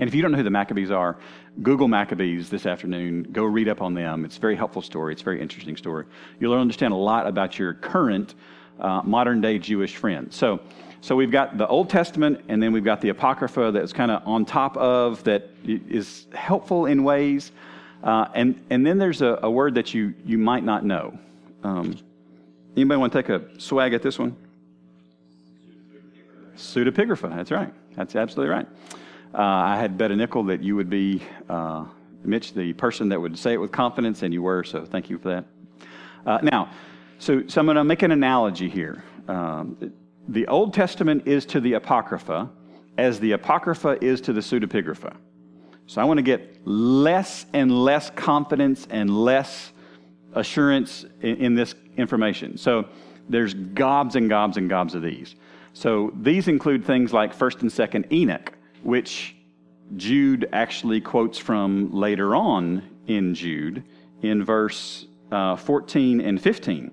[0.00, 1.18] And if you don't know who the Maccabees are,
[1.62, 3.24] Google Maccabees this afternoon.
[3.32, 4.24] Go read up on them.
[4.24, 5.12] It's a very helpful story.
[5.12, 6.06] It's a very interesting story.
[6.40, 8.34] You'll understand a lot about your current
[8.80, 10.32] uh, modern day Jewish friend.
[10.32, 10.60] So,
[11.02, 14.26] so we've got the Old Testament, and then we've got the Apocrypha that's kind of
[14.26, 17.52] on top of that is helpful in ways.
[18.02, 21.18] Uh, and, and then there's a, a, word that you, you might not know.
[21.62, 21.98] Um,
[22.74, 24.34] anybody want to take a swag at this one?
[26.56, 27.36] Pseudepigrapha.
[27.36, 27.74] That's right.
[27.96, 28.66] That's absolutely right.
[29.32, 31.84] Uh, I had bet a nickel that you would be, uh,
[32.24, 35.18] Mitch, the person that would say it with confidence, and you were, so thank you
[35.18, 35.44] for that.
[36.26, 36.70] Uh, now,
[37.18, 39.04] so, so I'm going to make an analogy here.
[39.28, 39.92] Um,
[40.28, 42.50] the Old Testament is to the Apocrypha
[42.98, 45.14] as the Apocrypha is to the Pseudepigrapha.
[45.86, 49.72] So I want to get less and less confidence and less
[50.34, 52.56] assurance in, in this information.
[52.56, 52.88] So
[53.28, 55.34] there's gobs and gobs and gobs of these.
[55.72, 59.34] So these include things like 1st and 2nd Enoch, which
[59.96, 63.84] Jude actually quotes from later on in Jude
[64.22, 66.90] in verse uh, 14 and 15.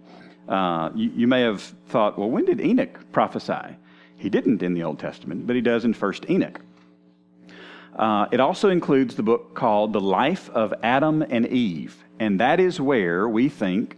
[0.48, 3.76] Uh, you, you, may have thought, well, when did Enoch prophesy?
[4.18, 6.62] He didn't in the Old Testament, but he does in 1st Enoch.
[7.96, 12.60] Uh, it also includes the book called The Life of Adam and Eve, and that
[12.60, 13.98] is where we think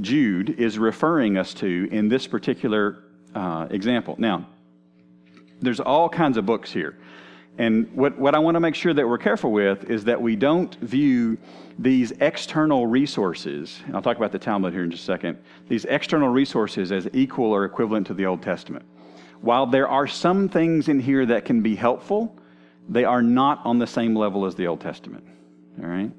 [0.00, 4.16] Jude is referring us to in this particular uh, example.
[4.18, 4.46] Now,
[5.60, 6.96] there's all kinds of books here.
[7.56, 10.34] And what, what I want to make sure that we're careful with is that we
[10.34, 11.38] don't view
[11.78, 15.38] these external resources, and I'll talk about the Talmud here in just a second,
[15.68, 18.84] these external resources as equal or equivalent to the Old Testament.
[19.40, 22.36] While there are some things in here that can be helpful,
[22.88, 25.24] they are not on the same level as the Old Testament.
[25.80, 26.10] All right?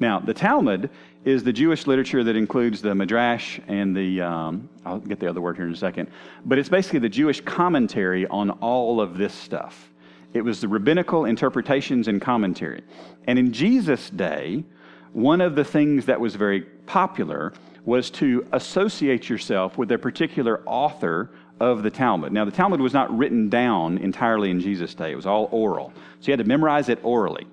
[0.00, 0.90] Now, the Talmud
[1.24, 5.40] is the Jewish literature that includes the Midrash and the, um, I'll get the other
[5.40, 6.10] word here in a second,
[6.44, 9.91] but it's basically the Jewish commentary on all of this stuff.
[10.32, 12.82] It was the rabbinical interpretations and commentary.
[13.26, 14.64] And in Jesus' day,
[15.12, 17.52] one of the things that was very popular
[17.84, 22.32] was to associate yourself with a particular author of the Talmud.
[22.32, 25.92] Now, the Talmud was not written down entirely in Jesus' day, it was all oral.
[26.20, 27.46] So you had to memorize it orally.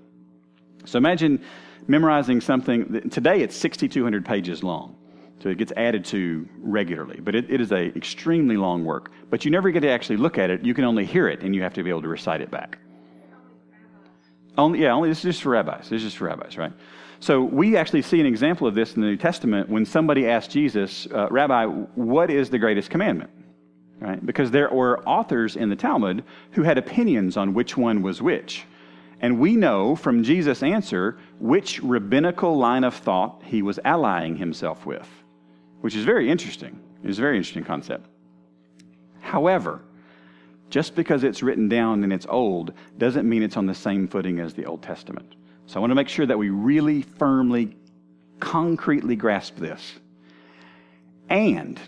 [0.86, 1.44] So imagine
[1.88, 4.96] memorizing something, today it's 6,200 pages long.
[5.42, 7.22] So it gets added to regularly.
[7.22, 9.12] But it, it is a extremely long work.
[9.30, 10.64] But you never get to actually look at it.
[10.66, 12.78] You can only hear it, and you have to be able to recite it back.
[14.58, 15.90] Only, yeah, only this is just for rabbis.
[15.90, 16.74] This is just for rabbis, right?
[17.22, 20.52] So we actually see an example of this in the New Testament when somebody asked
[20.52, 23.30] Jesus, uh, Rabbi, what is the greatest commandment?
[24.00, 24.26] Right?
[24.26, 28.66] Because there were authors in the Talmud who had opinions on which one was which.
[29.22, 34.86] And we know from Jesus' answer which rabbinical line of thought he was allying himself
[34.86, 35.19] with
[35.82, 36.80] which is very interesting.
[37.04, 38.08] It's a very interesting concept.
[39.22, 39.82] However,
[40.70, 44.40] Just because it's written down and it's old doesn't mean it's on the same footing
[44.40, 45.36] as the Old Testament.
[45.66, 47.76] So I want to make sure that we really firmly,
[48.40, 49.94] concretely grasp this.
[51.30, 51.80] And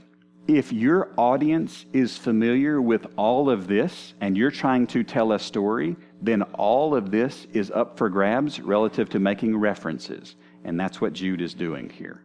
[0.47, 5.39] if your audience is familiar with all of this and you're trying to tell a
[5.39, 10.35] story, then all of this is up for grabs relative to making references.
[10.63, 12.23] And that's what Jude is doing here.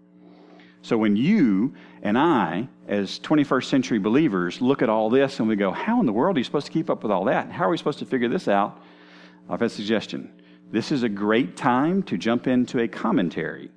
[0.87, 5.57] So when you and I, as 21st century believers, look at all this and we
[5.57, 7.51] go, How in the world are you supposed to keep up with all that?
[7.51, 8.81] How are we supposed to figure this out?
[9.51, 10.31] I've had a suggestion.
[10.71, 13.73] This is a great time to jump into a commentary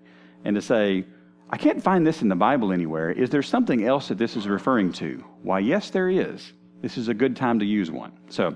[0.45, 1.03] and to say,
[1.49, 3.09] I can't find this in the Bible anywhere.
[3.09, 5.23] Is there something else that this is referring to?
[5.41, 6.53] Why, yes, there is.
[6.83, 8.11] This is a good time to use one.
[8.29, 8.55] So,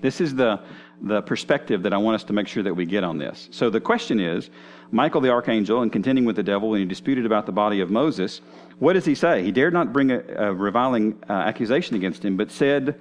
[0.00, 0.60] this is the,
[1.02, 3.48] the perspective that I want us to make sure that we get on this.
[3.52, 4.50] So, the question is
[4.92, 7.90] Michael the archangel, in contending with the devil when he disputed about the body of
[7.90, 8.40] Moses,
[8.78, 9.42] what does he say?
[9.44, 13.00] He dared not bring a, a reviling uh, accusation against him, but said,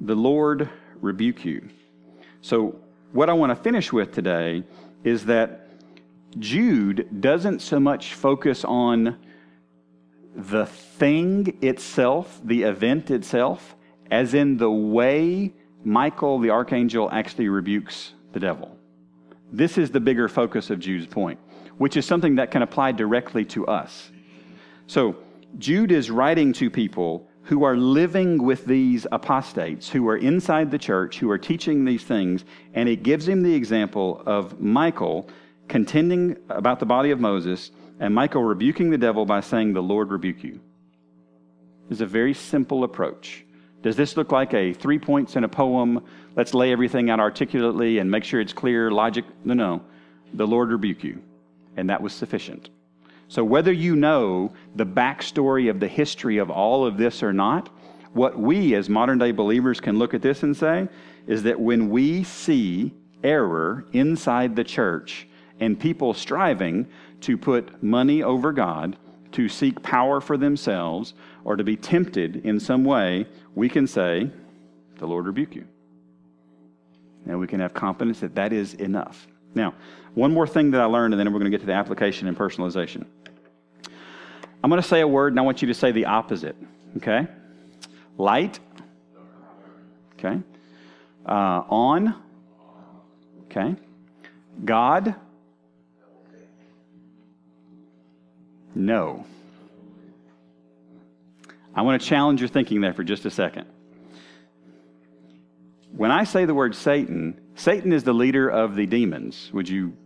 [0.00, 0.68] The Lord
[1.00, 1.68] rebuke you.
[2.40, 2.80] So,
[3.12, 4.64] what I want to finish with today
[5.04, 5.68] is that
[6.38, 9.16] Jude doesn't so much focus on
[10.34, 13.74] the thing itself, the event itself,
[14.10, 15.52] as in the way
[15.88, 18.76] Michael the archangel actually rebukes the devil.
[19.50, 21.40] This is the bigger focus of Jude's point,
[21.78, 24.10] which is something that can apply directly to us.
[24.86, 25.16] So,
[25.56, 30.76] Jude is writing to people who are living with these apostates, who are inside the
[30.76, 35.30] church, who are teaching these things, and it gives him the example of Michael
[35.68, 40.10] contending about the body of Moses, and Michael rebuking the devil by saying, The Lord
[40.10, 40.60] rebuke you.
[41.88, 43.46] It's a very simple approach.
[43.88, 46.04] Does this look like a three points in a poem?
[46.36, 49.24] Let's lay everything out articulately and make sure it's clear, logic.
[49.46, 49.82] No, no.
[50.34, 51.22] The Lord rebuke you.
[51.74, 52.68] And that was sufficient.
[53.28, 57.70] So, whether you know the backstory of the history of all of this or not,
[58.12, 60.90] what we as modern day believers can look at this and say
[61.26, 62.92] is that when we see
[63.24, 65.26] error inside the church,
[65.60, 66.86] and people striving
[67.22, 68.98] to put money over God,
[69.38, 71.14] to seek power for themselves,
[71.44, 73.24] or to be tempted in some way,
[73.54, 74.28] we can say,
[74.96, 75.64] The Lord rebuke you.
[77.24, 79.28] And we can have confidence that that is enough.
[79.54, 79.74] Now,
[80.14, 82.26] one more thing that I learned, and then we're going to get to the application
[82.26, 83.06] and personalization.
[84.64, 86.56] I'm going to say a word, and I want you to say the opposite.
[86.96, 87.28] Okay?
[88.16, 88.58] Light.
[90.18, 90.40] Okay.
[91.24, 92.12] Uh, on.
[93.44, 93.76] Okay.
[94.64, 95.14] God.
[98.78, 99.26] No.
[101.74, 103.66] I want to challenge your thinking there for just a second.
[105.96, 109.50] When I say the word Satan, Satan is the leader of the demons.
[109.52, 109.96] Would you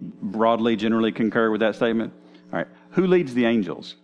[0.00, 2.12] broadly, generally concur with that statement?
[2.52, 2.68] All right.
[2.90, 3.96] Who leads the angels?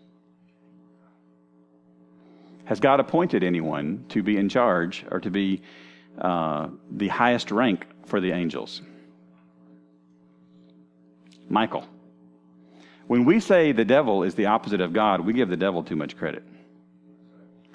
[2.64, 5.62] Has God appointed anyone to be in charge or to be
[6.18, 8.82] uh, the highest rank for the angels?
[11.48, 11.86] Michael.
[13.10, 15.96] When we say the devil is the opposite of God, we give the devil too
[15.96, 16.44] much credit.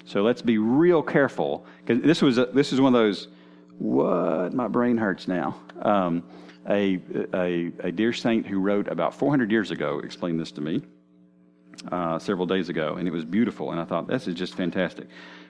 [0.06, 3.28] So let's be real careful because this was a, this is one of those
[3.76, 5.60] what my brain hurts now.
[5.82, 6.22] Um,
[6.66, 7.02] a,
[7.34, 10.80] a, a dear saint who wrote about 400 years ago explained this to me
[11.92, 13.72] uh, several days ago, and it was beautiful.
[13.72, 15.06] And I thought this is just fantastic,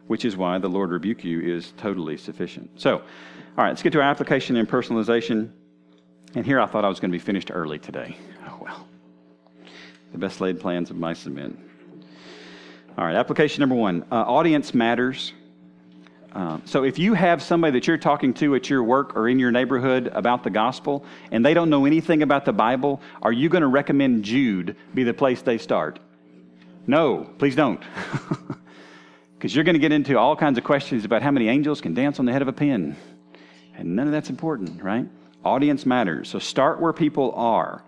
[0.08, 2.80] which is why the Lord rebuke you is totally sufficient.
[2.80, 3.04] So, all
[3.56, 5.52] right, let's get to our application and personalization.
[6.34, 8.16] And here I thought I was going to be finished early today.
[10.16, 11.58] The best laid plans of mice and men.
[12.96, 15.34] All right, application number one uh, audience matters.
[16.32, 19.38] Uh, so if you have somebody that you're talking to at your work or in
[19.38, 23.50] your neighborhood about the gospel and they don't know anything about the Bible, are you
[23.50, 25.98] going to recommend Jude be the place they start?
[26.86, 27.82] No, please don't.
[29.36, 31.92] Because you're going to get into all kinds of questions about how many angels can
[31.92, 32.96] dance on the head of a pin.
[33.74, 35.06] And none of that's important, right?
[35.44, 36.30] Audience matters.
[36.30, 37.84] So start where people are.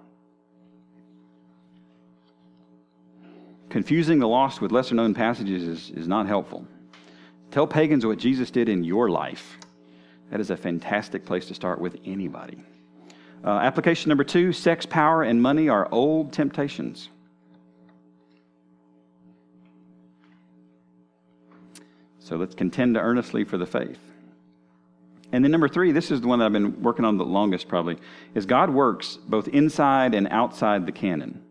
[3.69, 6.67] Confusing the lost with lesser known passages is, is not helpful.
[7.51, 9.59] Tell pagans what Jesus did in your life.
[10.31, 12.63] That is a fantastic place to start with anybody.
[13.45, 17.09] Uh, application number two sex, power, and money are old temptations.
[22.19, 23.99] So let's contend earnestly for the faith.
[25.33, 27.69] And then number three, this is the one that I've been working on the longest
[27.69, 27.97] probably,
[28.35, 31.43] is God works both inside and outside the canon.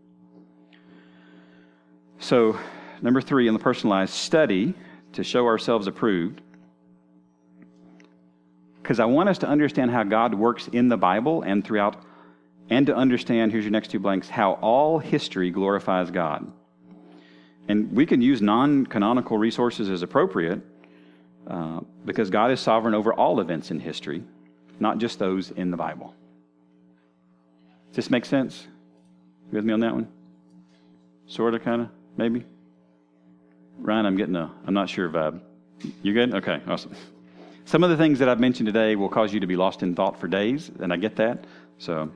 [2.28, 2.58] So,
[3.00, 4.74] number three in the personalized study
[5.14, 6.42] to show ourselves approved.
[8.82, 12.04] Because I want us to understand how God works in the Bible and throughout,
[12.68, 16.52] and to understand, here's your next two blanks, how all history glorifies God.
[17.66, 20.60] And we can use non canonical resources as appropriate,
[21.46, 24.22] uh, because God is sovereign over all events in history,
[24.78, 26.14] not just those in the Bible.
[27.86, 28.66] Does this make sense?
[29.50, 30.08] You with me on that one?
[31.26, 32.44] Sort of, kind of, maybe?
[33.78, 35.40] Ryan, I'm getting a, I'm not sure vibe.
[36.02, 36.34] You good?
[36.34, 36.92] Okay, awesome.
[37.64, 39.94] Some of the things that I've mentioned today will cause you to be lost in
[39.94, 41.44] thought for days, and I get that.
[41.78, 42.10] So,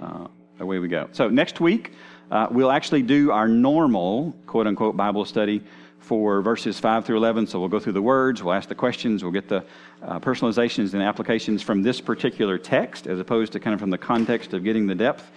[0.00, 0.28] uh,
[0.60, 1.08] away we go.
[1.12, 1.92] So, next week,
[2.30, 5.62] uh, we'll actually do our normal, quote unquote, Bible study
[5.98, 7.48] for verses 5 through 11.
[7.48, 9.64] So, we'll go through the words, we'll ask the questions, we'll get the
[10.02, 13.98] uh, personalizations and applications from this particular text, as opposed to kind of from the
[13.98, 15.32] context of getting the depth.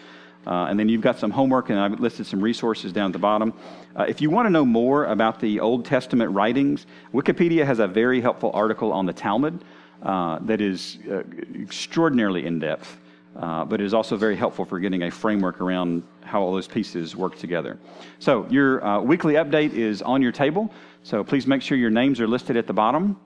[0.45, 3.19] Uh, and then you've got some homework, and I've listed some resources down at the
[3.19, 3.53] bottom.
[3.95, 7.87] Uh, if you want to know more about the Old Testament writings, Wikipedia has a
[7.87, 9.63] very helpful article on the Talmud
[10.03, 11.23] uh, that is uh,
[11.59, 12.97] extraordinarily in depth,
[13.37, 17.15] uh, but is also very helpful for getting a framework around how all those pieces
[17.15, 17.79] work together.
[18.19, 20.71] So, your uh, weekly update is on your table,
[21.03, 23.19] so please make sure your names are listed at the bottom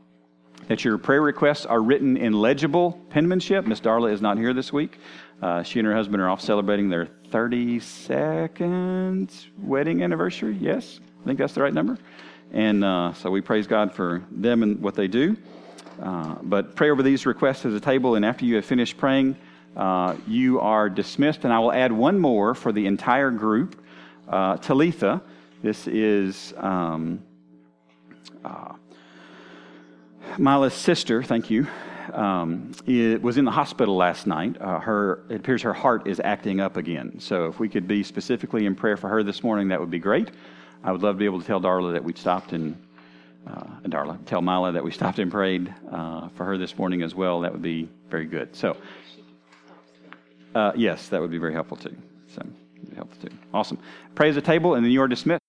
[0.70, 3.66] that your prayer requests are written in legible penmanship.
[3.66, 5.00] Miss Darla is not here this week.
[5.42, 10.56] Uh, she and her husband are off celebrating their 32nd wedding anniversary.
[10.62, 11.98] Yes, I think that's the right number.
[12.54, 15.36] And uh, so we praise God for them and what they do.
[16.00, 19.38] Uh, but pray over these requests at the table, and after you have finished praying,
[19.76, 21.46] uh, you are dismissed.
[21.46, 23.84] And I will add one more for the entire group.
[24.28, 25.24] Uh, Talitha,
[25.64, 26.54] this is.
[26.58, 27.24] Um,
[28.46, 28.74] uh,
[30.38, 31.68] Mila's sister, thank you,
[32.14, 34.60] um, it was in the hospital last night.
[34.60, 37.20] Uh, her, it appears her heart is acting up again.
[37.20, 40.00] So if we could be specifically in prayer for her this morning, that would be
[40.00, 40.32] great.
[40.84, 42.82] I would love to be able to tell Darla that we stopped and,
[43.48, 47.14] uh, Darla, tell Mila that we stopped and prayed uh, for her this morning as
[47.14, 47.42] well.
[47.42, 48.56] That would be very good.
[48.56, 48.78] So,
[50.56, 51.96] uh, yes, that would be very helpful too.
[52.28, 52.42] So,
[52.96, 53.36] helpful too.
[53.54, 53.78] Awesome.
[54.18, 55.42] As a table, and then you are dismissed.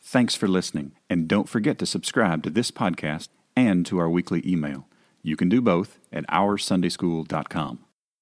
[0.00, 3.28] Thanks for listening, and don't forget to subscribe to this podcast
[3.58, 4.86] and to our weekly email.
[5.22, 7.87] You can do both at oursundayschool.com.